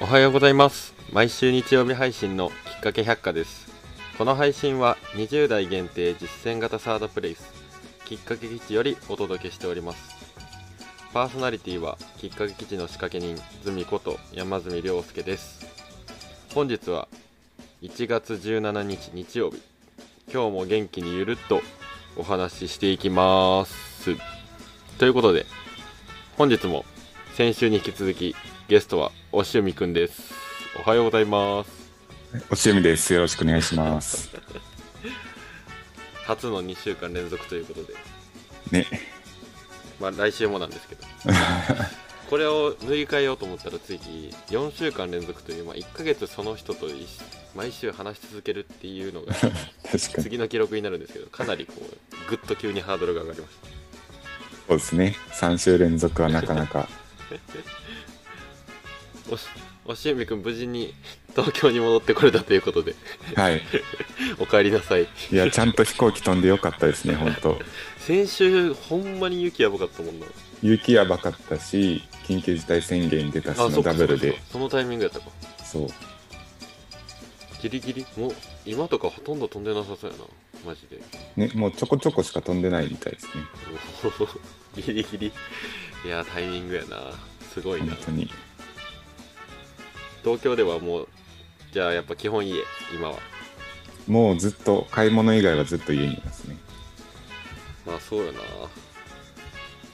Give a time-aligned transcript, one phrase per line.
[0.00, 0.94] おはようございます。
[1.12, 3.66] 毎週日曜日配信のきっかけ百科です。
[4.16, 7.52] この配信は20代限定実践型サードプレイス。
[8.04, 10.16] きっかけ基地よりお届けしております。
[11.12, 15.66] パーソナリティはきっかけ基地の仕掛け人ズミこと山住亮介です。
[16.54, 17.08] 本日は
[17.82, 19.60] 1月17日日曜日。
[20.32, 21.60] 今日も元気にゆるっと
[22.16, 24.16] お話ししていきます。
[24.98, 25.44] ということで
[26.36, 26.84] 本日も
[27.38, 28.34] 先週に引き続き
[28.66, 30.34] ゲストはおしゅみくんです
[30.76, 31.92] おはようございます
[32.50, 33.14] おしゆみです。
[33.14, 34.28] よろしくお願いします。
[36.26, 37.94] 初の2週間連続ということで
[38.72, 38.86] ね。
[40.00, 41.04] まあ来週もなんですけど
[42.28, 47.06] これを塗り替えようと思ったら次4週間連続という、まあ、1ヶ月その人と一
[47.54, 49.32] 毎週話し続けるっていうのが。
[49.96, 53.68] 次の記録になるんですけどかなりこうぐっと急にハードルが上がりました
[54.66, 55.16] そうですね。
[55.30, 56.88] 3週連続はなかなか。
[59.30, 59.46] おし
[59.84, 60.94] おしゆみくん無事に
[61.30, 62.94] 東京に戻ってこれたということで。
[63.34, 63.62] はい。
[64.38, 65.06] お帰りなさい。
[65.32, 67.58] いや、ちゃんと飛行機飛んでよかったですね、本当。
[67.98, 70.26] 先週ほんまに雪やばかったもんな。
[70.62, 74.40] 雪やばかったし、緊急事態宣言出たしのダブルで。
[74.50, 75.26] そのタイミングやったか。
[75.64, 75.88] そう。
[77.62, 78.06] ギリギリ？
[78.16, 78.34] もう
[78.66, 80.24] 今とかほとんど飛んでなさそうやな。
[80.66, 81.00] マジで。
[81.36, 83.32] ね、もうちょこちょこしか飛んでないみたいですね。
[84.76, 85.32] ギリギリ
[86.04, 87.12] いやタイミングやな
[87.52, 88.30] すごいな本当に。
[90.22, 91.08] 東京ではもう
[91.72, 92.62] じゃあやっぱ基本家
[92.94, 93.18] 今は
[94.06, 96.56] もうずっと、買い物以外はずっと家にいますね。
[97.86, 98.38] まあそうやな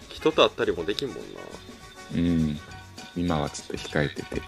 [0.09, 1.23] 人と会ったりもできんもんな
[2.15, 2.59] うん。
[3.17, 4.41] 今はちょっと控えてて。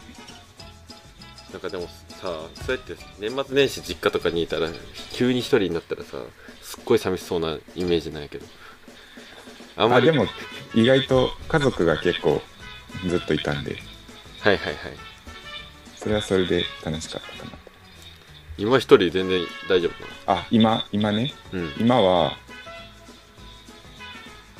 [1.52, 4.68] なんかでもさそうやって年末年始実家とかにいたら
[5.12, 6.18] 急に一人になったらさ
[6.60, 8.46] すっごい寂しそうなイメージなんやけど
[9.77, 10.27] あんまあ、りでも、
[10.77, 12.42] 意外と家族が結構
[13.08, 13.78] ずっといたんで、
[14.41, 14.77] はいはいはい。
[15.96, 17.58] それはそれで楽しかったかな。
[18.58, 21.73] 今一人全然大丈夫なあ、今、今ね、のうん。
[21.78, 22.36] 今は、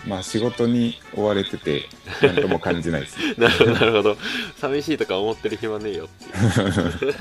[0.07, 1.83] まあ仕事に追われてて、
[2.23, 3.19] なんとも感じないです。
[3.39, 4.17] なるほどなるほど。
[4.57, 7.15] 寂しいとか思ってる暇ねえよっていう。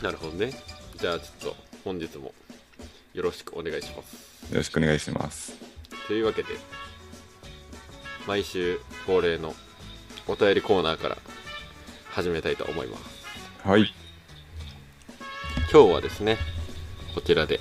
[0.00, 0.52] なるほどね。
[1.00, 2.32] じゃあちょっと本日も
[3.14, 5.54] よろしくお願いしますよろしくお願いします。
[6.06, 6.48] というわけで
[8.26, 9.54] 毎週恒例の
[10.28, 11.18] お便りコーナーから
[12.10, 13.02] 始めたいと思います
[13.68, 13.92] はい。
[15.72, 16.38] 今日はですね
[17.14, 17.60] こちらで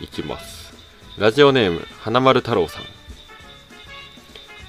[0.00, 0.72] いきます
[1.18, 2.82] ラジオネーム花丸太郎さん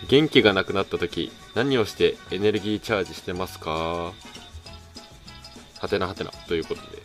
[0.08, 3.72] 元気がなくなった時何をしてエネルギーチャージしてますか？
[3.72, 4.14] は
[5.90, 7.02] てなはてなということで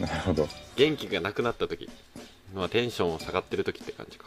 [0.00, 0.48] なるほど。
[0.76, 1.88] 元気がなくなった時
[2.54, 4.26] まあテンションを下がってる時って感じか。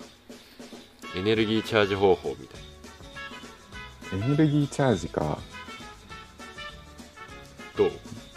[1.16, 4.26] エネルギーチャージ方法みたいな。
[4.26, 5.40] エネルギーチャージか。
[7.76, 7.92] どう？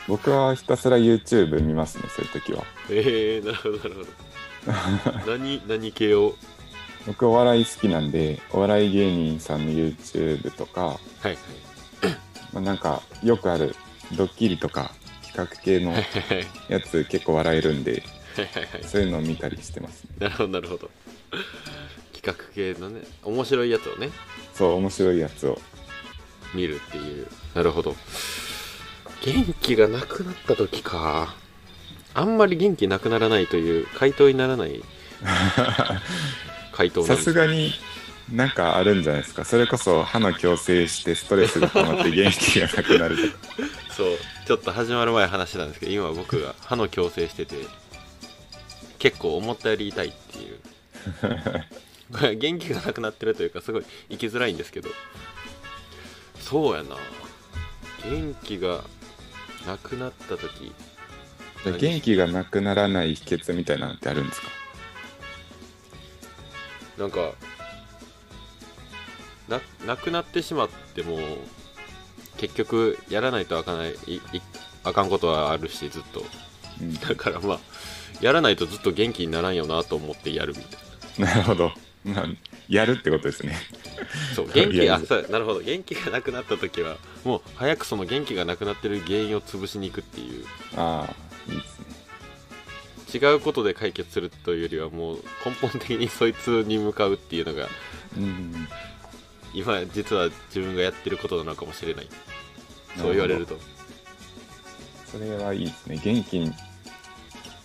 [0.09, 2.65] 僕はひたすら YouTube 見ますね、そういう時は。
[2.89, 5.31] えー、なるほどなるほど。
[5.37, 6.35] 何何系を？
[7.07, 11.37] 僕お笑い好きなんで、お笑い芸人さんの YouTube とか、はいはい。
[12.53, 13.75] まあ、なんかよくある
[14.17, 14.93] ドッキリとか
[15.23, 15.93] 企画系の
[16.69, 18.03] やつ結構笑えるんで、
[18.41, 18.85] はいはいはい。
[18.85, 20.11] そういうのを見たりしてます、ね。
[20.19, 20.91] なるほどなるほど。
[22.13, 24.11] 企画系のね面白いやつをね。
[24.55, 25.59] そう、面白いやつを。
[26.55, 27.27] 見るっていう。
[27.55, 27.95] なるほど。
[29.23, 31.35] 元気がなくなった時か。
[32.13, 34.83] あんまり元気なくならないという回答にならない。
[36.73, 37.25] 回答なんさです。
[37.25, 37.73] すがに
[38.33, 39.45] なんかあるんじゃないですか。
[39.45, 43.45] それこそ歯の矯正してストレスが溜まって元気がなくなるとか。
[43.97, 44.19] そう。
[44.47, 47.55] ちょっと始まる前話してたんですけど今僕が歯の矯正してて
[49.01, 50.61] 結構思ったより痛いっていう。
[52.13, 54.89] これ元気がなくなってるというかすごい生きづらいんですけど。
[56.39, 56.97] そうやな。
[58.05, 58.85] 元気が
[59.67, 60.73] なくなった時。
[61.65, 64.49] 元気がなくならない秘訣みたいなのってあるんですか？
[66.99, 67.33] なんか
[69.49, 71.19] ななくなってしまっても
[72.39, 73.95] 結局やらないとあかない
[74.85, 76.25] あかんことはあるしずっと。
[76.81, 77.61] うん、だからまあ
[78.21, 81.73] やらないとずっと元気にならんよなと思ってやるみたいなるほど。
[82.05, 82.27] まあ、
[82.69, 83.53] やるってことですね。
[83.53, 90.47] なそう元気あそうなるほど元気がなくなった時はもう早くその元気がなくなってる原因を潰しに行くっていう
[90.77, 91.87] ああ、いいですね。
[93.13, 97.69] 違うことで解決するというよりはもう根本的にそいつに向かうっていうのが
[98.17, 98.69] うん。
[99.53, 102.09] 今実は自分がやってることなのかもしれない
[102.97, 103.59] そう言われると
[105.11, 106.01] それはいいですね。
[106.03, 106.53] 元気に、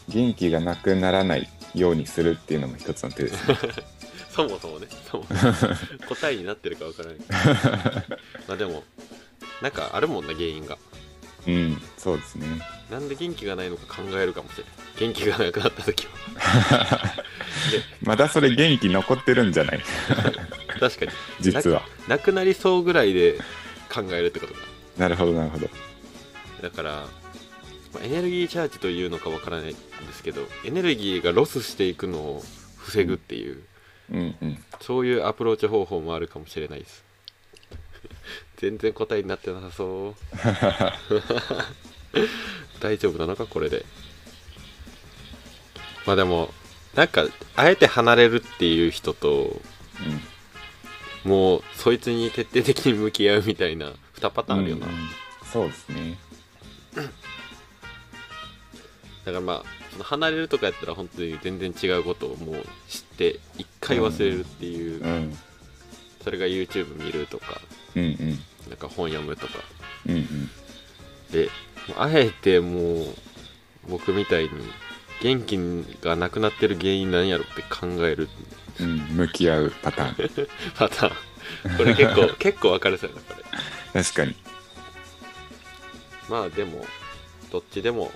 [0.09, 3.57] 元気がなくならないようにするっていうのも一つの手ですね。
[4.31, 4.87] そもそもね。
[5.09, 5.25] そも
[6.09, 7.17] 答えになってるかわからない。
[8.47, 8.83] まあでも
[9.61, 10.77] なんかあるもんな原因が。
[11.47, 12.47] うんそうですね。
[12.89, 14.73] なんで元気がないのか考えるかもしれない。
[14.99, 17.13] 元気がなくなった時は。
[18.01, 19.81] まだそれ元気残ってるんじゃない？
[20.79, 21.11] 確かに。
[21.39, 21.83] 実は。
[22.07, 23.37] なくなりそうぐらいで
[23.93, 24.59] 考えるってことか。
[24.97, 25.69] なるほどなるほど。
[26.61, 27.05] だから、
[27.95, 29.77] まあエネルギーチャージというのかわからないんで
[30.13, 32.43] すけどエネルギーがロスしていくのを
[32.77, 33.63] 防ぐっていう、
[34.11, 37.03] うんうんそういうアプローチ方法もあるかもしれないです。
[38.57, 40.15] 全然答えになってなさそう。
[42.81, 43.85] 大丈夫なのかこれで。
[46.05, 46.53] まあでも
[46.93, 47.25] なんか
[47.55, 49.59] あえて離れるっていう人と
[51.23, 55.09] もうそいつに徹底的に向き合うみたいな2パターンあるよな、うんうん。
[55.51, 56.17] そうですね
[59.25, 62.55] だからまあその離れるとかやったら本当に全然違うことをもう
[62.87, 65.37] 知って一回忘れるっていう、うん。
[66.23, 67.59] それが YouTube 見るとか
[67.95, 68.29] うんうん。
[68.69, 69.53] なんか本読むとか。
[70.07, 70.49] うんうん。
[71.31, 71.49] で
[71.97, 73.05] あえてもう
[73.89, 74.49] 僕みたいに
[75.21, 75.57] 元気
[76.01, 78.29] がなくなってる原因なんやろって考える。
[78.79, 78.97] うん。
[79.15, 80.47] 向き合うパターン。
[80.77, 81.77] パターン。
[81.77, 83.41] これ結構 結構分かれそうやなこ
[83.93, 84.03] れ。
[84.03, 84.35] 確かに。
[86.29, 86.85] まあでも
[87.51, 88.11] どっちでも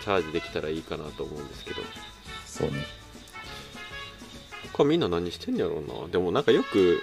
[0.00, 1.82] チャージできたらいいかなと思うんですけど。
[2.46, 2.84] そうね。
[4.72, 6.08] 他みんな何してんやろうな。
[6.08, 7.02] でもなんかよく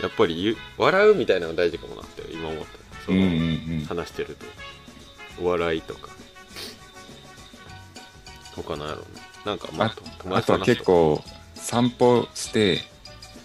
[0.00, 3.30] やっぱりゆ笑うみたいなのが大事かもなって今思ったその、うんうん。
[3.30, 4.46] うん話してると。
[5.42, 6.10] お笑いとか。
[8.56, 11.22] 他なんやろうななんかまああ友あとは結構
[11.54, 12.80] 散歩して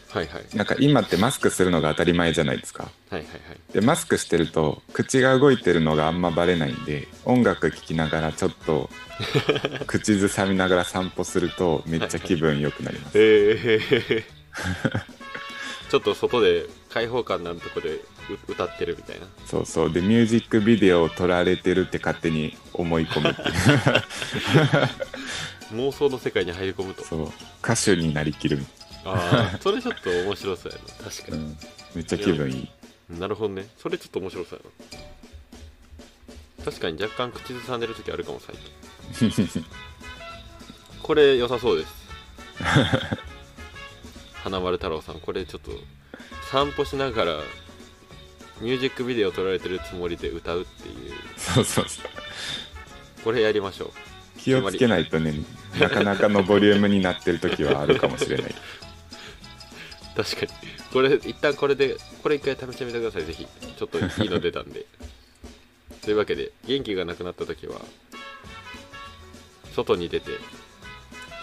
[0.10, 0.56] はいはい。
[0.56, 3.74] なんか今ってマスクするのが当たり前じゃないですかはいはいはい。
[3.74, 8.90] でマスクしてると口が動いてるのがあんまバレないんで音楽聴きながらちょっと
[9.86, 13.20] 口ずさみながら散歩するとめっちゃ気分良くなります。
[13.20, 14.24] えー、
[15.92, 18.02] ちょっと外で開放感のあるとこでう
[18.48, 19.28] 歌ってるみたいな。
[19.46, 19.92] そうそう。
[19.92, 23.52] でミュージックビデオを撮られてるって勝手に思い込むっていう。
[25.76, 27.04] 妄想の世界に入り込むと。
[27.04, 27.32] そう。
[27.62, 28.58] 歌手になりきる。
[28.58, 28.66] み
[29.04, 31.10] ああそれちょっと面白そうやな。
[31.10, 31.58] 確かに、うん、
[31.96, 32.70] めっちゃ気分いい
[33.20, 33.68] なるほどね。
[33.78, 34.98] それちょっと面白そうや
[36.60, 36.66] な。
[36.66, 38.56] 確かに若干口ずさんでる時あるかも最
[39.32, 39.64] 近。
[41.02, 41.94] これ良さそうです。
[44.44, 45.20] 花丸太郎さん。
[45.20, 45.72] これちょっと
[46.52, 47.40] 散歩しながら
[48.60, 50.96] ミュージックビデオ撮られてるつもりで歌うっていう。
[51.38, 52.06] そうそうそう。
[53.24, 53.92] これやりましょう。
[54.40, 55.36] 気をつけないとね
[55.80, 58.56] なかなかのボリュームになってる時はあるかもしれない。
[60.16, 63.26] 確かにこれ一旦これでこれ一回試してみてください。
[63.26, 63.48] ぜひ。
[63.78, 64.86] ちょっといいの出たんで。
[66.04, 67.80] というわけで元気がなくなった時は
[69.76, 70.32] 外に出て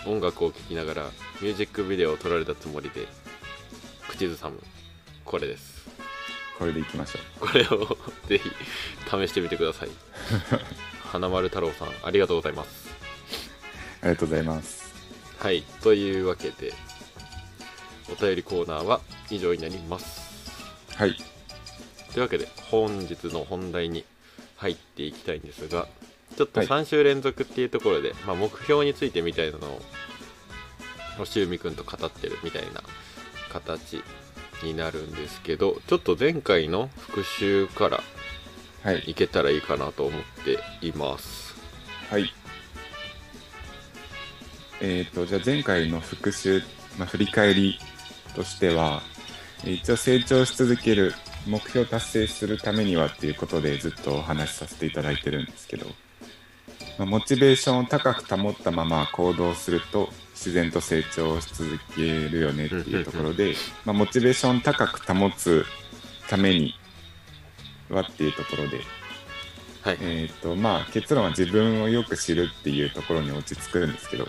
[0.05, 1.11] 音楽を聴きながら
[1.41, 3.06] ミュージックビデオを撮られたつもりで
[4.09, 4.61] 口ずさむ。
[5.25, 5.79] これです。
[6.59, 7.97] これでいきましょこれを
[8.27, 8.50] ぜひ
[9.09, 9.89] 試してみてください。
[11.12, 12.89] 花丸太郎さんありがとうございます。
[14.03, 14.93] うありがとうございます。
[15.39, 15.62] はい。
[15.83, 16.75] というわけで
[18.11, 19.01] お便りコーナーは
[19.31, 20.29] 以上になります。
[20.95, 21.17] はい。
[22.13, 24.05] というわけで本日の本題に
[24.57, 25.87] 入っていきたいんですが
[26.37, 26.69] ちょっとはい。
[26.69, 29.81] 3週連続っていうところで、まあ、目標についてみたいなのを
[31.19, 32.83] 星海くんと語ってるみたいな
[33.53, 34.03] 形
[34.62, 38.00] になるんですけどちょっと前回の復習から
[38.83, 39.11] はい。
[39.11, 41.57] いけたらいいかなと思っています。
[42.11, 42.33] はい。
[44.81, 46.62] えっ、とじゃあ前回の復習、
[46.97, 47.79] まあ、振り返り
[48.35, 49.02] としては
[49.64, 51.14] えー一応成長し続ける
[51.47, 55.87] 目標達成するためにはっていうことでずっとお話しさせていただいてるんですけど、
[56.99, 63.54] まあモチベーションを高く保ったまま行動すると自然と成長し続けるよねっていうところで、
[63.85, 65.64] まあ、モチベーション高く保つ
[66.28, 66.75] ために
[67.88, 68.80] はっていうところで
[69.82, 74.26] はい、えーとまあ、結論は自分をよく知るっていうところに落ち着くんですけど、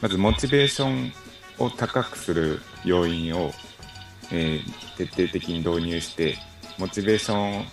[0.00, 1.12] まずモチベーション
[1.60, 3.52] を高くする要因を、
[4.32, 6.36] えー徹底的に導入して
[6.76, 7.64] モチベーションを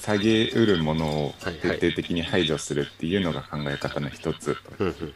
[0.00, 1.78] 下げうるものをはいはい。
[1.78, 4.54] 徹底的に排除するっていうのが考え方の一つ。
[4.54, 5.14] と、うんうんうん。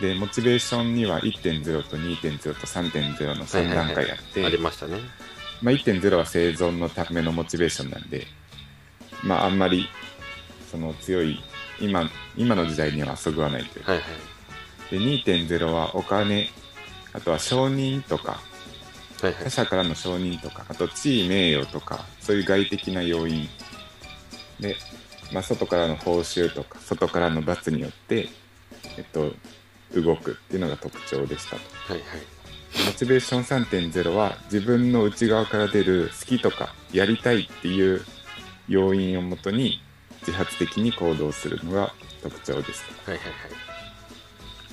[0.00, 4.98] でモチベーションには1.0と2.0と3.0の3段階あって、ありましたね。
[5.60, 8.26] まあ、1.0は生存のためのモチベーションなんで、
[9.22, 9.88] まあ、あんまり
[10.70, 11.38] その強い
[11.80, 13.84] 今今の時代にはそぐわないという。
[13.84, 14.98] か、はいはい。
[14.98, 16.48] で2.0はお金
[17.12, 18.40] あとは承認とか
[19.20, 23.48] はいはい他者からの承認とかあと地位名誉とかそういう外的な要因
[24.60, 24.76] で、
[25.32, 28.28] まあ、外からの報酬とか外からの罰によって
[28.96, 29.32] えっと、
[29.94, 31.62] 動くっていうのが特徴でしたと。
[31.92, 32.40] はいはい
[32.86, 38.04] モチベーション3.0は自分の内側から出る好きとかやりたいっていう
[38.68, 39.82] 要因をもとに
[40.20, 43.10] 自発的に行動するのが特徴ですと。
[43.10, 43.32] はいはいは
[43.66, 43.69] い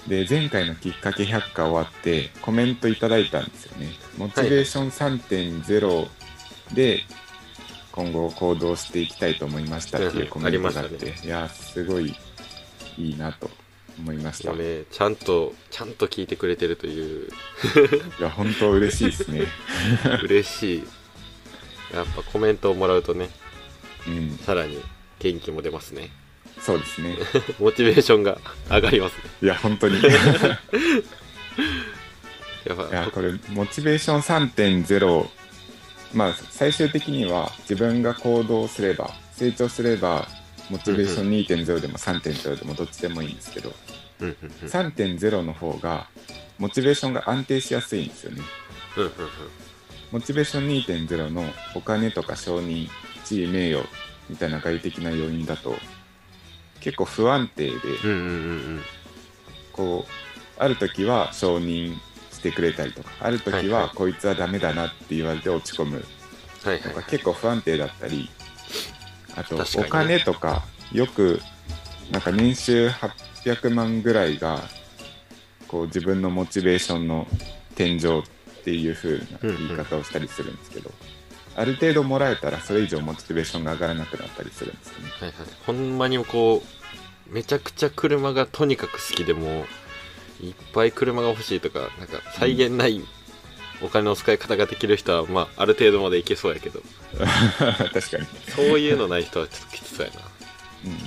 [0.07, 3.89] で前回のきっかけ100回終わってコメントいただいたんですよね。
[4.17, 6.07] モチベーション3.0
[6.73, 7.01] で
[7.91, 12.15] 今後行動していきたいと思いましたっていうコメントがあって、うんありまいやすごい
[12.97, 13.49] いいなと
[13.99, 14.53] 思いました。
[14.53, 17.29] ねちゃんとちゃんと聞いてくれてるという。
[18.21, 19.47] や本当嬉しいですね。
[20.23, 20.83] 嬉しい。
[21.93, 23.29] やっぱコメントをもらうとね
[24.07, 24.37] うん。
[24.37, 24.81] さらに
[25.19, 26.11] 元気も出ますね
[26.59, 27.17] そうですね。
[27.59, 28.37] モチベーションが
[28.69, 29.21] 上がりますね。
[29.41, 29.99] いや本当に。
[30.01, 30.03] い
[32.67, 35.29] やっぱやこれモチベーション3.0
[36.13, 40.27] まあ最終的には自分が行動すれば成長すれば
[40.69, 43.73] モチベーション2.0でも3.0でもどっちでもいいんですけど、
[44.19, 46.07] うんうんうん3.0の方が
[46.57, 48.41] モチベーションが安定しやすいんですよね。
[48.97, 49.13] うんうんうん。
[50.11, 50.67] モチベーション
[51.07, 52.89] 2.0のお金とか承認
[53.23, 53.85] 地位名誉
[54.29, 55.75] みたいな外的な要因だと
[56.87, 57.73] 結構不安定で
[58.05, 58.21] うんうんう
[58.75, 58.81] ん
[59.73, 61.97] こうある時は承認
[62.31, 66.05] してくれたりとかある時はこいつはダメだなって言われて落ち込む。
[66.63, 66.81] はいはい。
[66.81, 68.29] とか結構不安定だったり
[69.35, 70.63] あとお金とか
[70.93, 71.41] よく
[72.09, 74.61] なんか年収800万ぐらいが
[75.67, 77.27] こう自分のモチベーションの
[77.75, 80.89] 天井っていう風な言い方をしたりするんですけど、
[81.57, 85.09] ある程度もらえたらそれ以上モチベーションが上がらなくなったりするんですよね。
[85.19, 85.33] はいはい。
[85.65, 89.65] ほんまにこうめちゃくちゃ車がとにかく好きでも
[90.39, 93.01] いっぱい車が欲しいとかなんか際限ない
[93.81, 96.81] お金の使い方ができる人は、まあ、ある程度までいけそうやけど。
[97.17, 100.19] 確かに、そういうのない人はちょっときつそうやな。
[100.85, 100.97] うん、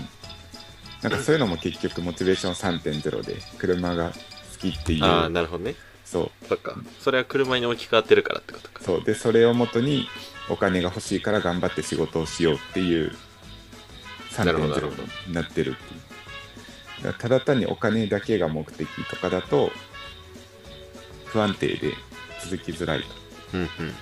[1.10, 4.12] なんかそういうのも結局モチベーション3.0で車が好
[4.58, 5.04] きっていう。
[5.04, 5.74] ああなるほどね
[6.10, 6.46] そう。
[6.48, 6.74] そっか。
[6.98, 8.82] それは車に置き換わってるからってことか。
[8.82, 9.04] そう。
[9.04, 10.08] でそれをもとに
[10.48, 13.12] お金が欲しいから頑張って仕事をしようっていう
[14.36, 15.02] なるほどなるほど。
[15.04, 15.96] 3.0になってるってい
[17.02, 17.04] う。
[17.04, 19.70] だただ単にお金だけが目的とかだと
[21.26, 21.94] 不安定で
[22.42, 23.04] 続きづらい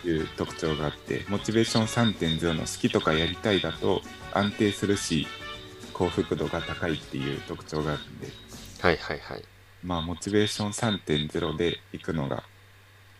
[0.02, 4.00] という特徴があってモチベーション3.0の好きとかやりたいだと
[4.32, 5.28] 安定するし
[5.92, 8.28] 幸福度が高いっていう特徴があるんで。
[8.80, 12.42] はいはいはいまあモチベーション3.0でいくのが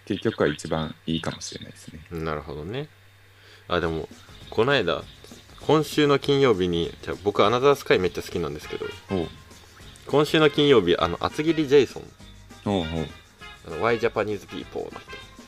[0.07, 2.01] 結局は一番いいかもしれないですね。
[2.11, 2.89] なるほどね。
[3.69, 4.09] あでも
[4.51, 5.03] この間
[5.67, 8.87] 今週の金曜日にじゃあ僕アナザースカイめっちゃ好きなんですけど
[10.07, 12.03] 今週の金曜日あの厚切りジェイソン。
[12.65, 12.85] おう
[13.67, 14.91] あの Why Japanese People の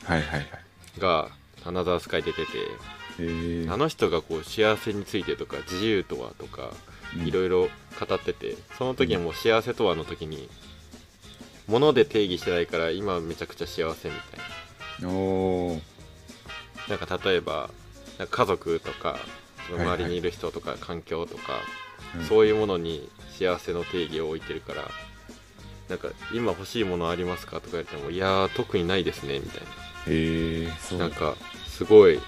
[0.05, 0.49] はいはいはい。
[0.95, 1.31] 人が
[1.65, 6.71] アナザースカイ出ててあの人がこう幸せについてとか自由とはとか
[7.17, 7.27] うん。
[7.27, 10.49] いろいろ語っててその時にもう幸せとはの時に
[11.71, 15.81] 物で定義してないから今はめちゃくちゃ幸せみたいおー。
[16.89, 17.71] ななんか例えば
[18.19, 19.19] なんか家族とか
[19.69, 23.09] そのはいはい周りにいる人とか環境とか、うんそういうものに
[23.39, 24.91] 幸せの定義を置いてるから
[25.89, 29.61] なんか今欲しいものありますかとか言ってもいやー特にないですねみたい
[30.09, 31.37] へえななんか
[31.69, 32.19] すごい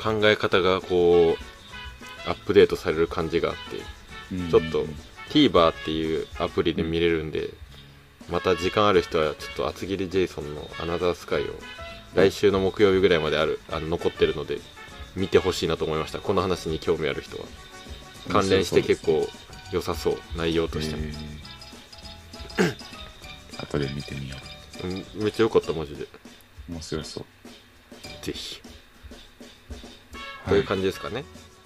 [0.00, 3.54] 考え方がこうアップデートされる感じがあっ
[4.30, 4.48] てうん。
[4.48, 4.86] ちょっと
[5.30, 7.50] TVer っていうアプリで見れるんで、
[8.30, 11.46] また時間ある人はちょっと厚切りジェイソンのアナザースカイを
[12.14, 14.58] 来週の木曜日ぐらいまであるあの残ってるので
[15.16, 16.18] 見てほしいなと思いました。
[16.18, 17.44] この話に興味ある人は。
[18.28, 19.26] 関連して結構
[19.72, 20.18] 良さそう。
[20.36, 21.02] 内容としても、
[23.58, 24.36] 後で見てみよ
[24.84, 24.86] う。
[24.86, 26.04] んめっちゃ良かったマジで。
[26.04, 26.08] う
[26.68, 27.24] 面白そう。
[28.24, 28.60] ぜひ、
[30.44, 31.24] はという感じですかね。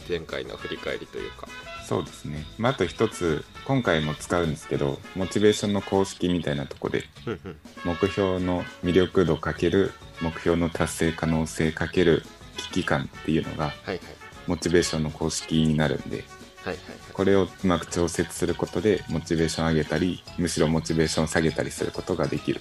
[0.09, 1.49] 前回の振り返りというか
[1.84, 7.04] そうですね、まあ、あと一つ今回も使うんですけどモチベーションの公式みたいなとこで
[7.84, 12.22] 目標の魅力度かける目標の達成可能性かける
[12.56, 14.00] 危機感っていうのがはいはい。
[14.46, 16.24] モチベーションの公式になるんで
[16.64, 16.76] はいはい
[17.12, 22.60] これをうまく調節することでモチベーション上げたりむしろモチベーション下げたりすることができる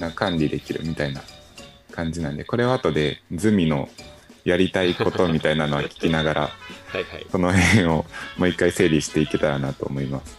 [0.00, 1.22] な管理できるみたいな
[1.90, 3.88] 感じなんでこれは後でズミの
[4.44, 6.40] やりたいことみたいなのは聞きながら
[6.92, 7.26] はいはい。
[7.30, 8.04] その辺を
[8.36, 10.36] もう一回整理していけたらなと思います。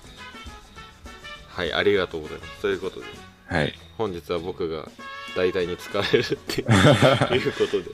[1.49, 2.61] はいありがとうございます。
[2.61, 3.05] ということで
[3.47, 3.73] はい。
[3.97, 4.89] 本日は僕が
[5.35, 6.61] 代替に使われるって
[7.35, 7.89] いうことで。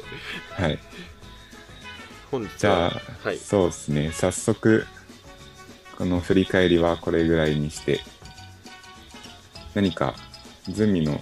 [0.51, 0.79] はい。
[2.29, 3.37] 本日じゃはあ、はい。
[3.37, 4.11] そうですね。
[4.13, 4.85] 早速
[5.97, 8.01] この振り返りはこれぐらいにして
[9.75, 10.15] 何か
[10.67, 11.19] ズミの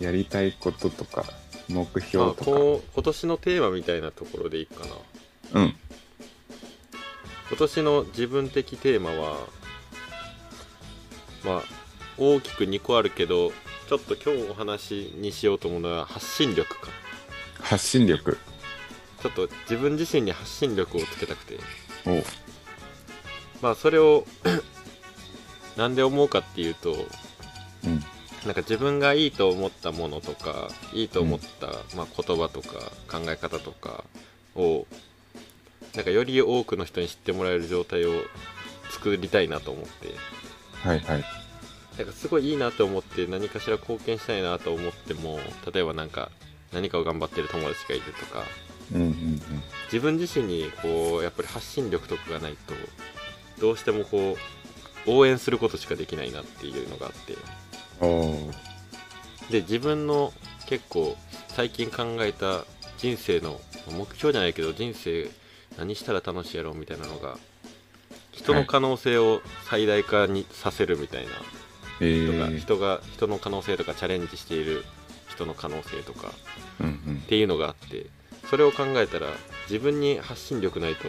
[0.00, 1.24] やりたいこととか
[1.68, 2.44] 目まあ標とか。
[2.44, 4.84] こう今年のテーマみたいなところでいいか
[5.52, 5.60] な。
[5.60, 5.74] うん。
[7.48, 9.38] 今年の自分的テーマは
[11.44, 11.62] まあ
[12.18, 13.52] 大きく2個あるけど
[13.88, 16.88] ちょっと今日お話にしようと思うのは発信力か。
[17.60, 18.38] 発信力。
[19.22, 21.58] ちょっと自分自身に発信力をつけたくて。
[22.06, 22.22] お
[23.62, 24.24] まあそれを
[25.76, 26.92] なんで思うかっていうと
[27.84, 28.02] うん
[28.44, 31.66] なんか自分がいいと思ったものとかいいと思った、
[31.96, 32.78] まあ、言葉とか
[33.10, 34.04] 考え方とか
[34.54, 34.86] を
[35.94, 38.12] なんかより多くの人に知ってもらえる状態を
[38.90, 40.14] 作りたいなと思って。
[40.82, 41.24] はいはい。
[41.96, 45.40] なんかすごいいいなと思って何かしら貢献したいなと思っても
[45.72, 46.30] 例えばなんか
[46.72, 48.44] 何かを頑張ってる友達がいるとか。
[48.94, 49.42] うんうん
[49.86, 52.74] 自分自身にこうやっぱり発信力とかがないと
[53.58, 54.36] どうしてもこ
[55.06, 57.34] う応援することしかできないなっていうのがあって
[59.50, 60.32] で自分の
[60.66, 61.16] 結構
[61.48, 62.64] 最近考えた
[62.98, 65.30] 人生の目標じゃないけど人生
[65.76, 67.38] 何したら楽しいやろうみたいなのが
[68.32, 71.32] 人の可能性を最大化にさせるみたいな
[72.00, 74.84] えー、人が人の可能性とかチャレンジしている
[75.28, 76.32] 人の可能性とか
[76.80, 77.22] うんうん。
[77.24, 78.06] っていうのがあって
[78.48, 79.26] それを考えたら
[79.68, 81.08] 自分に発信力ないと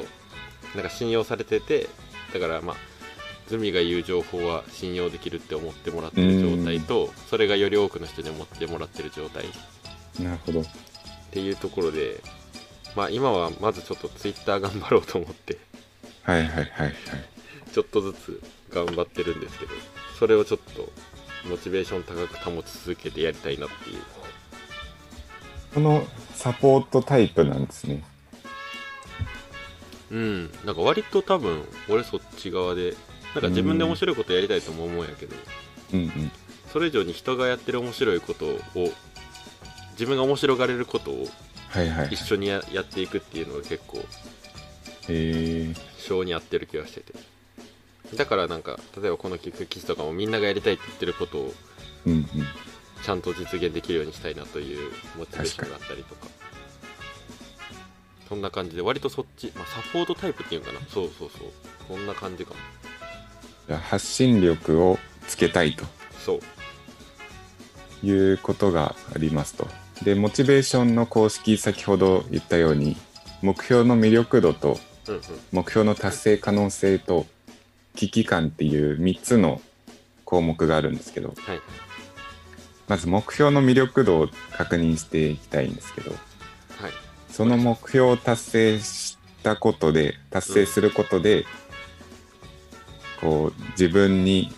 [0.76, 1.88] なんか信用されてて
[2.34, 2.76] だからまあ
[3.50, 9.46] ズミが言う情報は信用できるって思ってもらってる状態とそれがより多くの人に思ってもらってる状態。
[9.46, 9.48] っ
[10.24, 10.64] なるほど。
[11.32, 12.22] ていうところで
[12.96, 15.58] まあ今はまずちょっとツイッター頑張ろうと思って
[16.24, 16.96] はいはいはいはい。
[17.72, 18.42] ちょっとずつ
[18.72, 19.72] 頑張ってるんですけど
[20.18, 20.92] それをちょっと
[21.50, 24.02] モチベーション高く保ち続けてやりたいなっていう。
[25.74, 26.04] この
[26.34, 28.04] サポートタイプなんですね。
[30.12, 30.52] うん。
[30.66, 32.96] なんか割と多分俺そっち側で
[33.36, 35.36] なんか自分で面白いことやりたいとも思うんやけど
[35.94, 36.32] うんうん。
[36.72, 38.60] それ以上に人がやってる面白いことを
[39.94, 41.28] 自分が面白がれることを
[42.10, 44.04] 一緒にややっていくっていうのが結構
[45.12, 47.14] えー、性に合ってる気がしてて。
[48.16, 51.54] だからなんか例えばこのキック記事とかもみんながやりたいって言ってることを
[53.04, 56.28] ちゃんと実現できるようにしたいなというモチベーションがあったりとか。
[58.28, 60.80] そんな感じで割とそっち、まあ、サポートタイプっていうのかな。
[60.88, 61.50] そうそうそう。
[61.88, 62.60] こんな感じかも
[63.78, 65.86] 発信力をつけたいと
[66.26, 66.40] そう。
[68.06, 69.68] いうことがありますと。
[70.04, 72.96] でモチベーションの公式先ほど言ったように
[73.42, 75.22] 目標の魅力度とうんうん。
[75.52, 77.26] 目標の達成可能性と
[77.96, 79.62] 危機感っていう3つの
[80.24, 81.62] 項目があるんですけどはい。
[82.88, 86.20] まず目標の魅力度を確認していきたいんですけどはい。
[87.30, 91.46] その目標を達成したことで達成することで、
[93.22, 94.54] こう自分に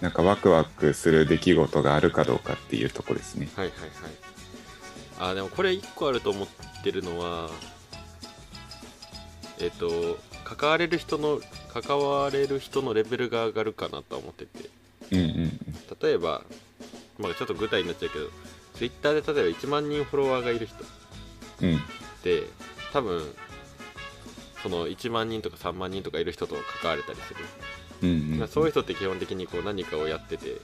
[0.00, 3.48] なんかワクワクする出来事があるかどうかっていうとこですね。
[3.56, 5.30] はいはいはい。
[5.32, 6.48] あでもこれ1個あると思っ
[6.82, 7.50] てるのは
[9.58, 11.40] えっ、と関われる人の
[11.72, 14.70] 関われる人のレベルが上がるかなとは思ってて。
[15.10, 15.60] うんうん
[16.02, 16.44] 例えば、
[17.18, 18.28] まあ、ちょっと具体になっちゃうけど
[18.74, 20.76] Twitter で例えば1万人フォロワーがいる人。
[20.76, 20.86] っ
[21.62, 21.70] うん。
[21.70, 21.80] うん
[22.22, 22.44] て
[22.92, 23.22] 多分
[24.62, 27.40] その1万人とか3万人とかいる人と関われたりする、
[28.02, 28.38] うんうん。
[28.38, 30.60] まあそういう人って基本的にこう何かをやってて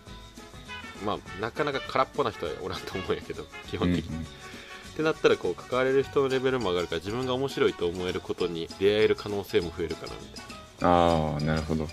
[1.05, 10.45] まあなかなか空っぽな人はおらんと思うんやけど基本的に、ってなったらこう関われる人のレベルも上がるから自分が面白いと思えることに出会える可能性も増えるかなみたい
[10.83, 11.85] ああなるほど。
[11.85, 11.91] な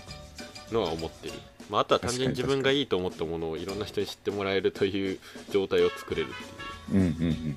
[0.72, 1.34] のは思ってる、
[1.68, 5.18] まあ、あとは単純に自分がいいと思ったものをいろんな人に知ってもらえるという
[5.50, 7.00] 状態を作れるっていう。
[7.00, 7.56] うんうんうん。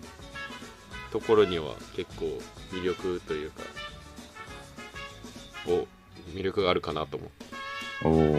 [1.12, 2.26] ところには結構
[2.74, 3.62] 魅力というか
[5.68, 5.88] を
[6.34, 7.55] 魅力があるかなと思って
[8.04, 8.38] おお。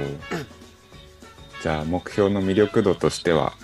[1.62, 3.54] じゃあ目標の魅力度としては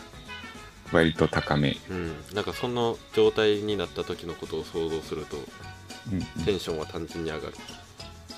[0.92, 1.76] 割と高め。
[1.90, 7.54] うんなんかその状態になった時のことを想像するとうんうんテンションは単純に上がる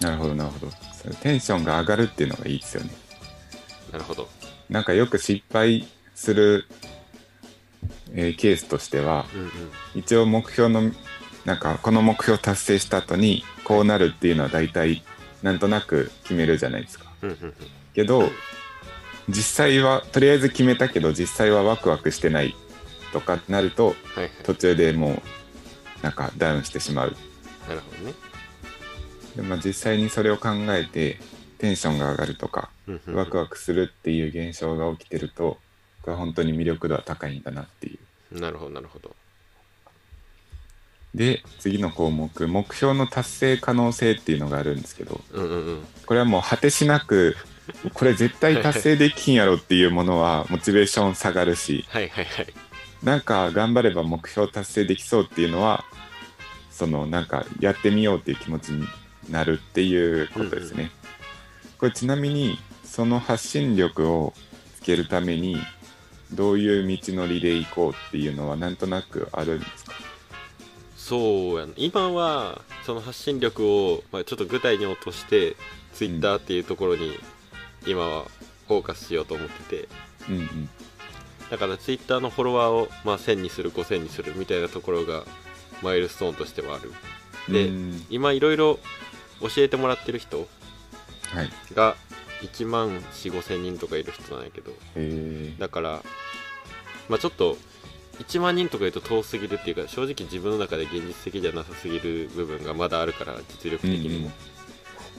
[0.01, 0.73] なるほどなるほど。
[1.01, 2.91] それテンションが上がるっていうのがいいですよね。
[3.93, 4.29] なるほど
[4.69, 6.67] なんかよく失敗する、
[8.13, 9.51] えーケースとしてはうんうん
[9.95, 10.91] 一応目標の
[11.45, 15.03] なんかこの目標達成した後にこうなるっていうのは大体
[15.43, 17.05] なんとなく決めるじゃないですか。
[17.95, 18.29] けど
[19.29, 22.55] 実際はとりあえず決めたけど実際はワクワクしてない
[23.13, 25.23] とかなるとはいはい途中でもう
[26.03, 27.17] なんかダウンしてしまう。
[27.69, 28.15] なるほどね
[29.37, 31.19] でまあ、実際にそれを考えて
[31.59, 32.71] テンションが上がるとか
[33.09, 35.59] ワクワクするっていう現象が起きてると
[36.03, 37.99] これは本当に魅力度は高いんだなってい
[38.31, 38.41] う。
[38.41, 39.15] なるほどなるほど
[41.15, 45.85] で次の項目目標の達成可能性っていうのがあるんですけどうんうんうん。
[46.07, 47.37] これはもう果てしなく
[47.95, 52.47] これ絶対達成できひんやろっていうものはモチベーション下がるしはいはいはい。
[53.03, 55.85] なんか頑張れば目標達成できそうっていうのは
[56.71, 58.87] そのなんかやってみようっていう気持ちに
[59.31, 60.91] なるっていうことですね。
[61.79, 64.35] これちなみにその発信力を
[64.83, 65.57] けるために
[66.33, 69.93] どういう道のりで行こうっていうのはなんとなくあるんですか？
[71.05, 71.73] そうやな。
[71.77, 75.55] 今はその発信力を、まあ、ちょっと具体に落として
[75.93, 77.19] ツイッターっていうところに
[77.87, 78.25] 今は
[78.69, 79.89] フォーカスしようと思ってて。
[80.31, 80.69] うんうん。
[81.51, 85.25] だからツイッターのフォロワーを、まあ、1000にする5000にするみたいなところが
[85.83, 86.91] マイルストーンとしてはある。
[87.53, 88.07] でうん。
[88.09, 88.79] 今いろいろ
[89.43, 90.49] 教えてもらってる人
[91.35, 91.51] はい。
[91.75, 91.97] が
[92.41, 94.73] 1万4 5千人とかいる人なんやけど。
[95.59, 96.03] だから
[97.11, 97.59] まあちょっと
[98.21, 104.31] 1万人とか言うと遠すぎるっていうか正直自分の中で現実的じゃなさすぎる部分がまだあるから実力的にも、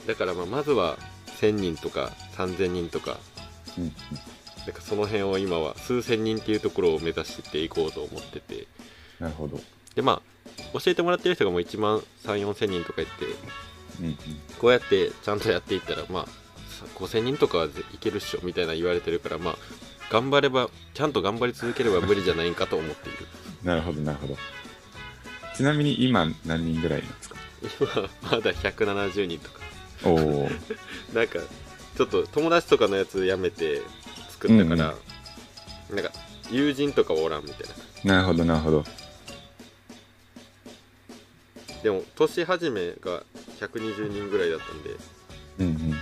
[0.06, 0.96] だからまあまずは
[1.40, 3.18] 1000人とか3000人とか。
[3.78, 3.92] うんうん。
[4.66, 8.66] なんかその辺を今は数千人っていうところを目指していこうと思ってて。
[9.20, 9.60] なるほど。
[9.94, 10.20] でま
[10.74, 13.24] あ教えてもらってる人がもう1万3 4千人とか言って
[14.00, 14.16] うんうん。
[14.58, 16.24] こうやってちゃんとやっていったらまあ
[16.68, 19.56] さ5000人とかはいけるっしょみたいな言われてるからまあ
[20.10, 23.18] 頑張ればちゃんと頑張り続ければ無理じゃないんかと思っている。
[23.64, 24.36] なるほどなるほど。
[25.56, 27.36] ちなみに今何人ぐらいなんですか？
[27.80, 29.60] 今まだ170人とか。
[30.04, 30.48] おお
[31.14, 31.38] なんか
[31.96, 33.82] ちょっと友達とかのやつやめて
[34.30, 34.94] 作ったから、
[35.90, 36.12] なんか
[36.50, 37.68] 友人とかおらんみたい
[38.04, 38.14] な。
[38.16, 38.84] なるほどなるほど。
[41.82, 43.22] でも年始めが
[43.60, 44.90] 120人ぐらいだったんで。
[45.58, 45.96] うんうんうん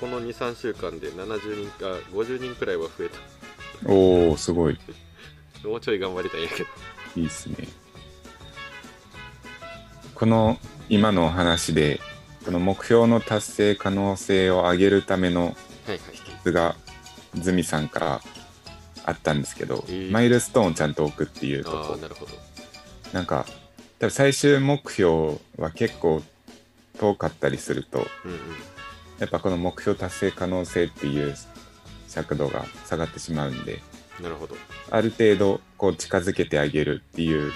[0.00, 3.90] この23週間で70人か50人くらいは増えた。
[3.90, 4.78] おおすごい。
[5.64, 6.68] もうちょい頑張りたいんやけど。
[7.16, 7.68] いいっすね。
[10.14, 12.00] この今のお話で
[12.44, 15.92] この目標の達成可能性を上げるための秘
[16.48, 16.76] 訣が
[17.34, 18.22] ズミさんから
[19.06, 20.12] あったんですけど、えー。
[20.12, 22.32] マイルストーンをちゃんと置くっていうこあなるほど。
[23.12, 23.46] なんか
[23.98, 26.22] 多分最終目標は結構
[26.98, 28.38] 遠かったりするとうんうん
[29.24, 31.34] やっぱこの目標達成可能性っていう
[32.08, 33.80] 尺度が下がってしまうんで
[34.22, 34.54] なるほど。
[34.90, 37.52] ある程度こう近づけてあげるっていう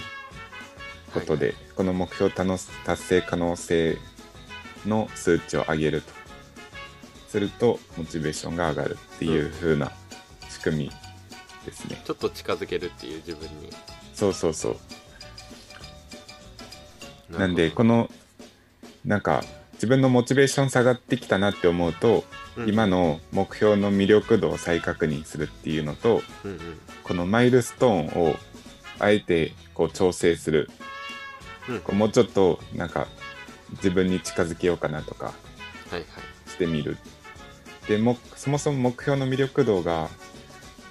[1.12, 2.58] ことで、この目標達
[2.96, 3.98] 成可能性
[4.86, 6.12] の数値を上げると。
[7.28, 9.92] するとモチベーションが上がるっていう風な
[10.48, 10.90] 仕組み
[11.66, 13.68] ですね、ちょっと近づけるっていう自分に。
[14.14, 14.70] そうそうそ
[17.30, 17.38] う。
[17.38, 18.10] なんでこの
[19.04, 19.44] なんか
[19.78, 22.24] 自分のモチベーション下がってきたなって思うと、
[22.56, 22.68] うん。
[22.68, 26.58] 今の目標の魅力度を再確認するっていうのとうんうん。
[27.04, 28.36] このマイルストーンを
[28.98, 30.68] あえてこう調整する。
[31.68, 31.80] うん。
[31.80, 33.06] こうもうちょっとなんか
[33.74, 35.32] 自分に近づけようかなとかは
[35.92, 36.04] いはい。
[36.50, 36.96] してみる。
[37.86, 40.08] でもそもそも目標の魅力度が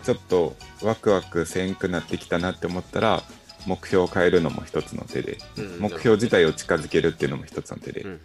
[0.04, 3.22] ちょっとワクワクせんくなってきたなって思ったら
[3.66, 5.40] 目標を変えるのも一つの手で。
[5.58, 5.80] うん。
[5.80, 8.04] 目標自体を近づけるっていうのも一つの手で。
[8.04, 8.22] うんうん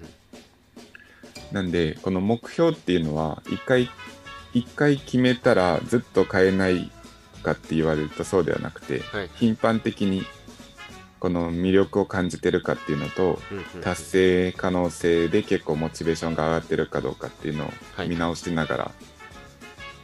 [1.52, 3.88] なんでこの目標っていうのは一回
[4.54, 6.90] 一回決めたらずっと変えない
[7.42, 9.30] かって言われるとそうではなくてはい。
[9.34, 10.24] 頻繁的に
[11.20, 13.38] この魅力を感じてるかっていうのと
[13.80, 18.06] 達成可能性で結構モチベーションが上がってるかどうかっていうのはい。
[18.06, 18.90] を見直しながら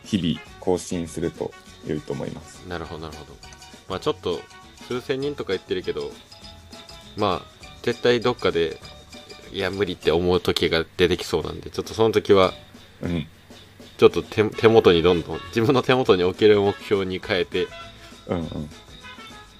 [0.04, 1.52] 日々更新すると
[1.86, 2.64] 良いと思います。
[2.68, 3.32] なるほどなるほど。
[3.88, 4.40] まあちょっと
[4.86, 6.10] 数千人とか言ってるけど
[7.16, 8.80] まあ絶対どっかで
[9.52, 12.52] いや無理って思う時が出てきそうなんでちょっとその時は
[13.00, 13.26] うん、
[13.96, 17.68] ちょっと手手元にどんどん自分の手元に置ける目標に変えて
[18.26, 18.70] うん、うん。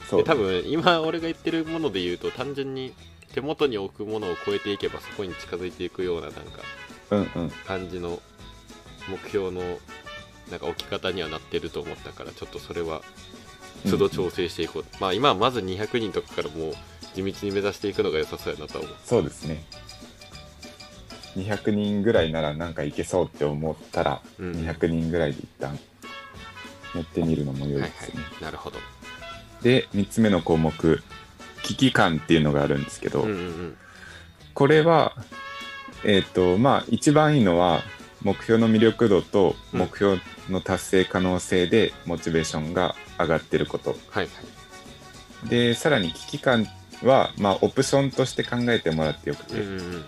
[0.09, 0.23] そう。
[0.23, 2.93] で多分今俺が言ってるもので言うと単純に
[3.33, 6.43] 手元に置くものを超えていけばそこに近づいていくようななんか
[7.11, 7.51] うんうん。
[7.67, 8.21] 感じの
[9.09, 9.63] 目標の
[10.51, 13.03] なんか置き方にはなってると思ったからちょっとそれは
[13.89, 16.75] 都度調整していこう、まあ今はまず200人とかからもう
[17.23, 18.97] 地道に目指していくのが良さそうやなとは思う。
[19.05, 19.65] そうですね。
[21.37, 24.53] 200人ぐらいならなんかいけそうって思ったら、うん。
[24.53, 25.79] 200人ぐらいで一旦
[26.95, 28.23] やってみるのも良いはいですね。
[28.23, 28.79] はいなるほど。
[29.63, 31.03] で、3つ目の項目、
[31.65, 33.77] 危機感っていうのがあるんですけど、うんうんうん。
[34.55, 35.17] これは、
[36.05, 37.83] えっ、と、まあ、一番いいのは、
[38.23, 39.81] 目標の魅力度とうん。
[39.81, 43.97] 目標の達成可能性でモチベーションが上がってること。
[44.11, 44.31] はいは
[45.47, 45.49] い。
[45.49, 46.67] で、さらに危機感
[47.03, 50.05] は、まあ、オプションとして考えてもらってよくて、うんうん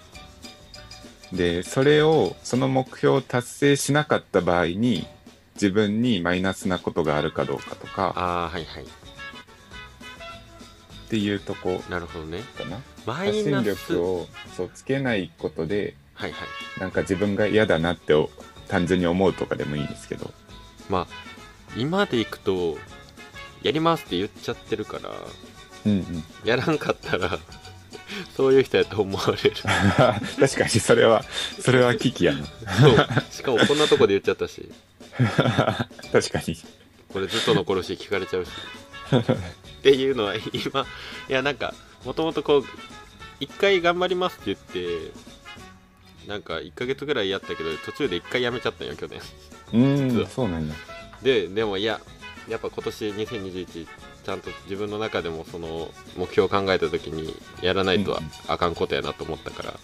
[1.31, 1.37] うん。
[1.37, 5.07] で、それを、その目標を達成しなかった場合に、
[5.55, 8.15] 自分にマイナスなことがあるかどうかとか。
[8.17, 8.85] ああはいはい。
[8.85, 8.87] っ
[11.11, 12.41] ていうとこなるほどね。
[12.57, 12.81] かな。
[13.05, 16.39] マ発信力をそうつけないことで、はいは
[16.79, 16.81] い。
[16.81, 18.31] なんか自分が嫌だなってお
[18.69, 20.31] 単純に思うとかでもいいんですけど、
[20.89, 21.07] まあ
[21.77, 22.79] 今でいくと
[23.63, 25.11] やりますって言っちゃってるから
[25.87, 27.39] うんうん、やらんかったら
[28.37, 29.57] そういう人やと思われる。
[30.39, 31.25] 確かにそれは
[31.61, 32.45] それは危機やな。
[32.45, 33.07] そう。
[33.31, 34.71] しかもこんなとこで言っちゃったし。
[36.13, 36.57] 確かに。
[37.13, 38.51] これずっと残るし聞かれちゃうし。
[39.81, 40.87] っていうのは今
[41.29, 42.65] いやなんかもともとこう
[43.41, 45.13] 一回頑張りますって言って
[46.29, 49.21] なんか1ヶ月ぐらいやったけど途中で1回やめちゃったんよ去年。
[49.73, 50.75] うんそうなんだ
[51.23, 52.01] ででもいや
[52.49, 53.87] やっぱ今年2021
[54.25, 58.19] ちゃんと自分の中でもその目標を考えた時にやらないとうん。
[58.49, 59.75] あかんことやなと思ったから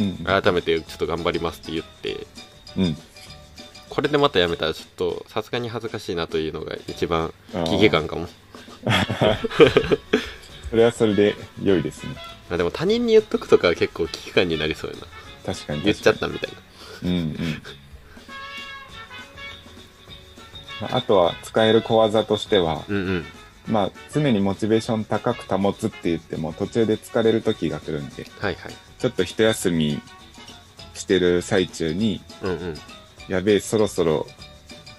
[0.00, 0.16] うん。
[0.24, 2.26] 改めてちょっと頑張りますって言って
[2.76, 2.96] うん。
[3.88, 7.32] これでまたやめたらちょっとさすがに恥ずかしいなというのが一番
[7.66, 8.26] 危機感かも。
[10.70, 12.16] それはそれで良いですね。
[12.50, 15.06] あでも他人に言っとくとかは結構危機感になりそうやな。
[15.54, 15.82] 確かに。
[15.82, 16.58] 言っちゃったみたいな。
[17.10, 17.62] うんうん。
[20.80, 23.26] まああとは使える小技としては、うんうん
[23.66, 28.72] まあ、常にモチベーション高く保つって言っても途中で疲れる時が来るんではいはい。
[28.98, 30.00] ちょっと一休み
[30.92, 32.74] してる最中にうんうん。
[33.28, 34.26] やべえそろそろ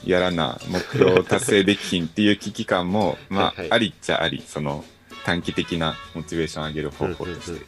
[0.04, 3.71] やらな目標を達成できひんっていう危機感もまあ はいはい。
[3.71, 4.84] ありっちゃありその
[5.25, 7.67] 短期的なモチベーション上げる方法として、うんうんうん。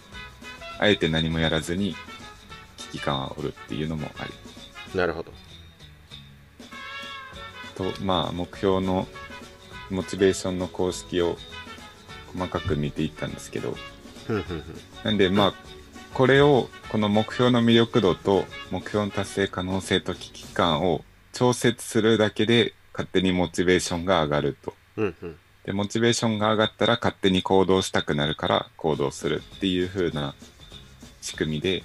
[0.79, 1.95] あえて何もやらずに
[2.77, 4.31] 危機感を煽るっていうのもあり
[4.97, 5.31] なるほど。
[7.75, 9.07] とまあ目標の
[9.89, 11.37] モチベーションの公式を
[12.33, 13.75] 細かく見ていったんですけど
[15.03, 15.53] なんでまあ
[16.13, 24.73] これをこの目標の魅力度と目標の達成可能性と危機感を調節するだけで勝手にモチベーションが上がると。
[25.65, 30.33] でモチベーションが上がったら勝手に行動したくなるから行動するっていう風な
[31.21, 31.83] 仕組みで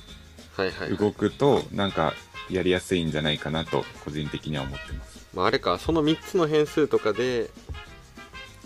[0.98, 2.14] 動くとなんか
[2.48, 5.28] やりやすいんじゃないかなと個人的には思ってます。
[5.34, 7.50] まあ、あれかその3つの変数とかで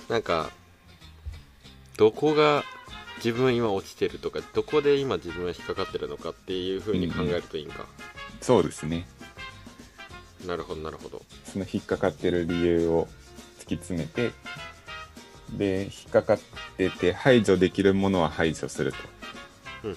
[0.09, 0.51] なんか
[1.97, 2.63] どこが
[3.17, 7.87] 自分今落ちてるとかどこで今自分は引っかかってるのかっていう風に考えるといいんか、
[8.41, 9.07] そうですね。
[10.47, 11.23] なるほどなるほど。
[11.45, 13.09] その引っかかってる理由を
[13.59, 14.33] 突き詰めて
[15.57, 16.39] で引っかかっ
[16.77, 18.99] てて排除できるものは排除すると。
[19.85, 19.97] うんうん。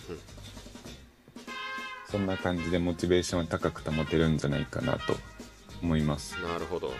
[2.09, 5.15] そんな感じでモチベーションを高く保てるんじゃないかなと
[5.83, 6.35] 思います。
[6.41, 6.91] なるほど。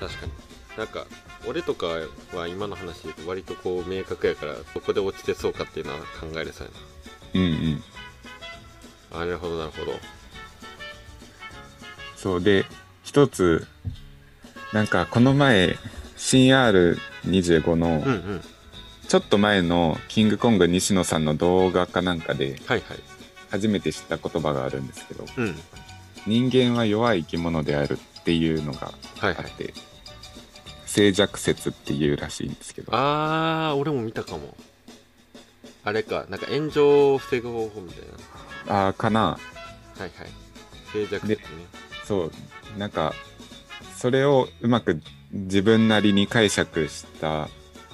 [0.00, 0.32] 確かに。
[0.76, 1.06] なんか
[1.46, 1.86] 俺とか
[2.34, 6.72] は今の話割とこう明確やからどこで落ちてそうかっていうのは考えれそうや
[7.34, 7.74] うんうん。
[9.10, 9.92] なあなるほどなるほど。
[12.16, 12.64] そうで
[13.02, 13.66] 一つ
[14.72, 15.76] なんかこの前
[16.16, 18.04] CR25 の
[19.08, 22.98] ちょっと前のキングコング西野さんの動画かなんかではいはい。
[23.50, 25.54] 初めて知った言葉があるんですけどうん。
[26.26, 29.36] 人間は弱い生き物であるっていうのがはいはい。
[29.38, 29.74] あって
[30.92, 32.92] 静寂説っていうらしいんですけど。
[32.94, 34.54] あー俺も見たかも。
[35.84, 38.04] あれかなんか炎上を防ぐ方法みたい
[38.68, 38.88] な。
[38.88, 39.20] あーかな。
[39.30, 39.38] は
[39.98, 40.10] いはい。
[40.92, 41.38] 静寂説ね。
[42.04, 43.14] そうなんか
[43.96, 45.00] それをうまく
[45.30, 47.48] 自分なりに解釈した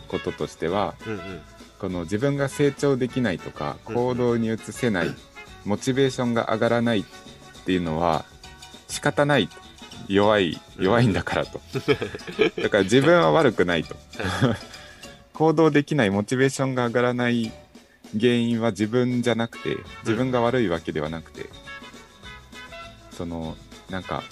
[0.08, 1.20] こととしてはうんうん。
[1.78, 3.94] この自分が成長できないとかうん。
[3.94, 5.14] 行動に移せない、
[5.64, 7.04] モチベーションが上がらないっ
[7.64, 8.24] ていうのは
[8.88, 9.48] 仕方ない
[10.08, 11.60] 弱い弱いんだからと。
[12.60, 13.96] だから自分は悪くないと。
[15.34, 17.52] 行動できないモチベーションが上がらない
[18.18, 21.48] 原因は自分じゃなくて自分が悪いわけではなくて、
[23.12, 23.56] その
[23.90, 24.22] なんか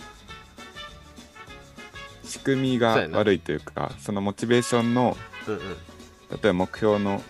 [2.25, 5.61] 仕組みが悪いというかそのモチベーションのうんうん。
[6.29, 7.23] 例えば目標の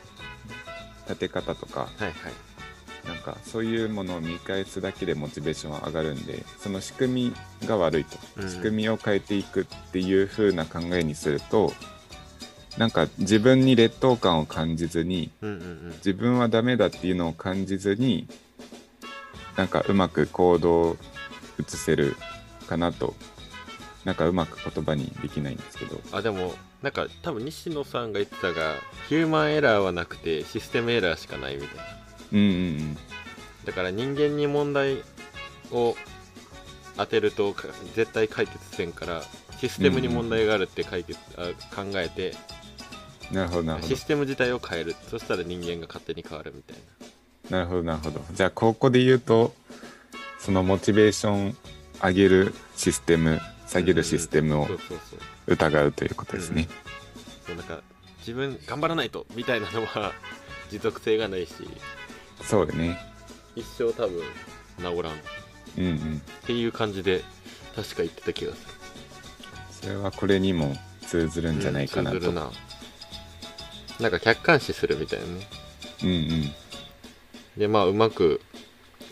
[1.07, 2.15] 立て方とかはいはい
[3.07, 8.51] なんかそういうものを見返すだけでモチベーションは上がるんでその仕組みが悪いと、うん。
[8.51, 11.73] 仕組みを変えていくっていう風な考えにすると
[12.79, 15.91] なんか自分に劣等感を感じずにうんうんうん。
[15.97, 18.29] 自分はダメだっていうのを感じずに
[19.57, 20.97] なんかうまく行動を
[21.59, 22.17] 移せる
[22.69, 23.15] かなと。
[24.05, 26.01] なんかうまく言葉にできないんですけど。
[26.13, 28.75] あでもなんか多分西野さんが言ってたが
[29.09, 31.83] ヒューマンエラーはなくてシステムエラーしかないみたいな
[32.33, 32.99] うんうん
[33.65, 35.03] だから人間に問題
[35.73, 35.97] を
[36.97, 39.23] 当てるとか絶対解決せんから
[39.59, 42.35] システムに問題があるって解決、あ考えて
[43.31, 43.95] うんなるほどなるほど。
[43.95, 46.77] システム自体を変えるそしたら人間が勝手に変わるみたい
[47.51, 47.59] な。
[47.59, 47.83] なるほど。
[47.83, 49.55] なるほどじゃあここで言うと
[50.39, 51.57] そのモチベーション
[52.03, 54.69] 上げるシステム下げるシステムを
[55.47, 56.69] 疑うということですね、
[57.47, 57.81] そうなんか
[58.19, 60.13] 自分頑張らないとみたいなのは
[60.71, 61.53] 持続性がないし
[62.43, 62.99] そうだね。
[63.55, 64.23] 一生多分
[64.79, 64.95] 治らん。
[64.95, 65.17] っ
[65.79, 66.23] うんうん。
[66.47, 67.23] ていう感じで
[67.75, 68.75] 確か言ってた気がする。
[69.83, 70.75] それはこれにも
[71.07, 72.51] 通ずるんじゃないかなと、うん通ずるな。
[74.01, 75.49] なんか客観視するみたいなね。
[76.03, 76.53] うんうん。
[77.57, 78.41] でまあうまく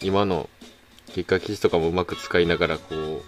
[0.02, 0.48] 今の
[1.14, 3.22] 結果記事とかもうまく使いながらこう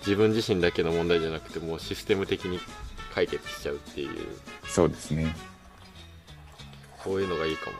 [0.00, 2.60] 自分自身だけの問題じゃなくてもうシステム的に
[3.14, 4.16] 解決しちゃうっていう。
[4.66, 5.34] そうですね。
[7.02, 7.76] こういうのがいいかも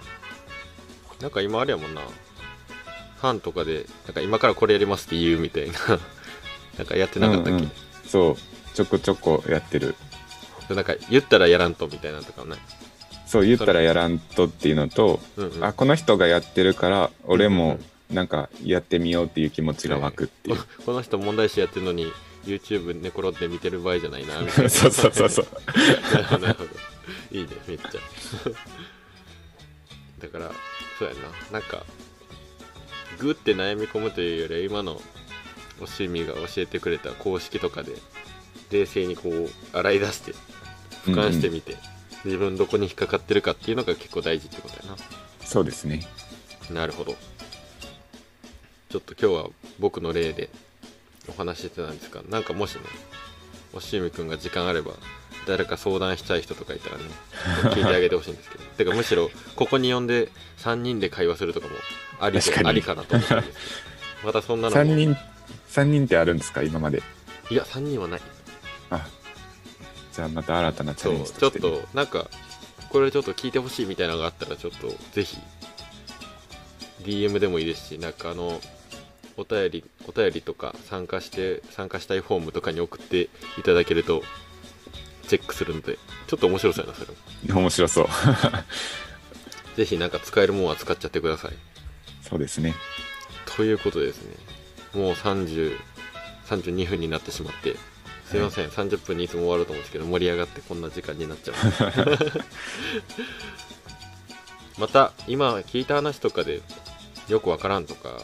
[1.25, 2.03] なんか今あれやもんな。
[2.03, 5.73] ファンとかでなんか今からこれやりますって言うみたいな。
[6.77, 7.71] なんかやってなかったっけ、うんうん。
[8.07, 8.37] そう、
[8.75, 9.95] ちょこちょこやってる。
[10.69, 12.59] なんか言ったらやらんとみたいなのとかない？
[13.27, 15.65] そう、言ったらやらんとっていうのと、うんうん。
[15.65, 17.79] あ、この人がやってるから、俺も
[18.11, 20.59] なんかやってみようっていう気持ちが湧くっていう。
[20.59, 22.13] こ この人問題集やってるのに
[22.45, 24.69] YouTube 寝転んで見てる場合じゃないなみたいな。
[24.69, 25.47] そうそうそうそう。
[26.39, 26.71] なるほど。
[27.33, 27.89] いいねめっちゃ
[30.25, 30.51] だから
[30.99, 31.21] そうやな。
[31.53, 31.85] なんか
[33.19, 35.01] グって悩み込むというよりは今の
[35.81, 37.93] おしみが教えてくれた公式とかで
[38.71, 40.33] 冷静にこう洗い出して
[41.05, 41.77] 俯瞰してみて、
[42.25, 44.97] 自分どこに引っかかってるかっていうのが結構大事ってことや
[45.45, 46.01] そうですね。
[46.71, 47.15] ななるほど。
[48.89, 50.49] ちょっと今日は僕の例で
[51.29, 52.83] お話ししてたんですがなんかもしね
[53.73, 54.93] おしみくんが時間あれば
[55.47, 57.05] 誰か相談したい人とかいたらね
[57.75, 58.65] 聞いてあげてほしいんですけど。
[58.79, 60.29] てかむしろここに呼んで
[60.59, 61.75] 3人で会話するとかも
[62.21, 62.69] ありかに。
[62.69, 63.57] ありかなと思うんですけ
[64.23, 64.83] どまたそんなのも。
[64.83, 65.17] 3人、
[65.69, 66.63] 三人ってあるんですか？
[66.63, 67.03] 今まで。
[67.51, 68.21] いや3人はない。
[68.91, 69.07] あ、
[70.13, 72.29] じゃあまた新たなチャレンジそうちょっとなんか
[72.89, 75.37] これちょっと聞いてほしいみたいなのがあったらちょっとぜひ
[77.03, 78.61] DM でもいいですしなんかあの
[79.37, 83.29] お便りお便りとか参加して参加したいフォームとかに送って
[83.59, 84.23] いただけると
[85.25, 88.07] チェックするのでちょっと面白そうやなそれ面白そう。
[89.77, 91.53] ぜひなんか使えるもんは使っちゃってください
[92.23, 92.75] そうですね。
[93.57, 94.35] ということでですね
[94.95, 95.77] もう30
[96.47, 97.77] 32分になってしまって
[98.27, 101.55] すいません、30分にいつも終わると思うんですけど盛り上がってこんな時間になっちゃう
[104.81, 106.63] また今聞いた話とかで
[107.29, 108.21] よくわからんとか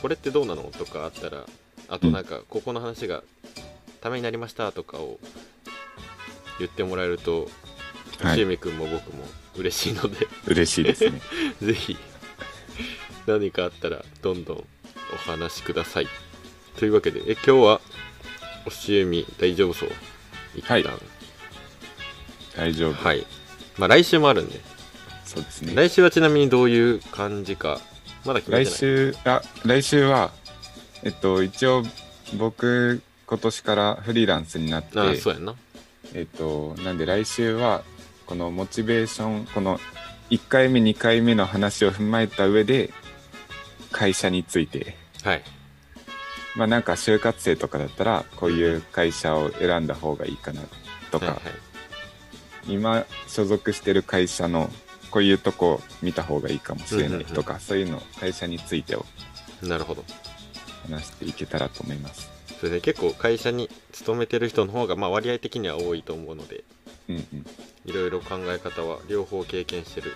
[0.00, 1.46] これってどうなのとかあったら
[1.88, 3.22] あとなんかここの話が
[4.00, 5.18] ためになりましたとかを
[6.60, 7.48] 言ってもらえると
[8.22, 8.36] はい。
[8.36, 9.24] しゅうみくんも僕も
[9.56, 11.20] 嬉しいので嬉しいですね。
[11.62, 11.96] ぜひ
[13.26, 16.08] 何かあったらどんどんお話しください。
[16.78, 17.80] というわけでえ今日は
[18.66, 19.90] おしゆみ大丈夫そう？
[20.54, 20.74] 一旦。
[20.74, 20.84] はい
[22.56, 22.94] 大丈夫。
[22.94, 23.24] はい。
[23.78, 24.60] まあ来週もあるんで。
[25.24, 25.72] そうですね。
[25.74, 27.80] 来週はちなみにどういう感じか
[28.24, 28.78] まだ決めて来ない。
[28.78, 30.32] 週、あ、来週は、
[31.04, 31.84] えっと、一応、
[32.34, 35.54] 僕、今年からフリーランスになって、あそうやんな
[36.14, 37.82] えっと、なんで来週は、
[38.26, 39.80] このモチベーション、この
[40.30, 42.92] 1回目、2回目の話を踏まえた上で、
[43.90, 45.42] 会社について、はい。
[46.56, 50.62] まあなんか就活生とかだったら、こういう会社を選んだ方がいいかな
[51.10, 52.72] とか、はいはい。
[52.74, 54.70] 今所属してる会社の
[55.10, 59.04] こういうとこ見た方がいいかもしれないとか、そういうの会社についてを
[59.62, 60.04] なるほど。
[60.88, 62.39] 話していけたらと思います。
[62.60, 66.62] それで結構会社に勤めてる人の方がまあ割合的には多いと思うので
[67.08, 67.46] うんうん。
[67.86, 70.14] いろいろ考え方は両方経験してる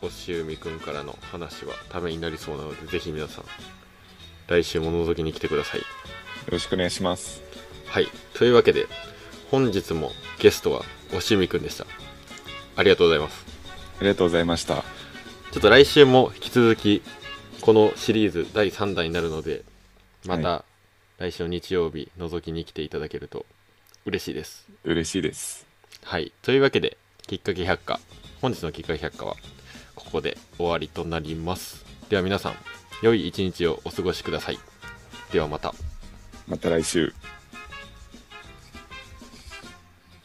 [0.00, 3.44] おしゅうみくんからの話はためになりそうなのでぜひ皆さん
[4.46, 5.86] 来週も覗きに来てくださいよ
[6.52, 7.42] ろしくお願いします。
[7.86, 8.86] はいというわけで
[9.50, 10.82] 本日もゲストは
[11.16, 11.86] おしゅうみくんでした
[12.76, 13.44] ありがとうございます
[13.98, 14.84] ありがとうございました。
[15.52, 17.02] ちょっと来週も引き続き
[17.62, 19.64] このシリーズ第3弾になるので
[20.26, 20.64] まはた
[21.18, 23.46] 来週の日曜日覗きに来ていただけると
[24.04, 25.66] 嬉しいです嬉しいです。
[26.04, 26.32] はい。
[26.42, 27.98] というわけで、きっかけ百科。
[28.40, 29.34] 本日のきっかけ百科は、
[29.96, 31.84] ここで終わりとなります。
[32.08, 32.54] では皆さん、
[33.02, 34.58] 良い一日をお過ごしください。
[35.32, 35.74] ではまた。
[36.46, 37.12] また来週。